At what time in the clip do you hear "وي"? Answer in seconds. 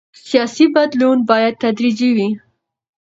2.15-2.29